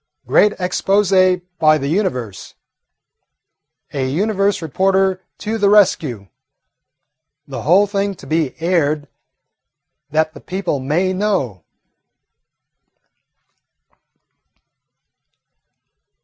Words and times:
Great 0.25 0.53
Expose 0.59 1.13
by 1.59 1.77
the 1.77 1.87
'Universe'! 1.87 2.55
A 3.93 4.09
'Universe' 4.09 4.63
Reporter 4.63 5.21
To 5.37 5.59
the 5.59 5.69
Rescue! 5.69 6.27
The 7.47 7.61
Whole 7.61 7.85
Thing 7.85 8.15
to 8.15 8.25
Be 8.25 8.59
Aired 8.59 9.07
that 10.09 10.33
the 10.33 10.41
People 10.41 10.79
may 10.79 11.13
Know!" 11.13 11.63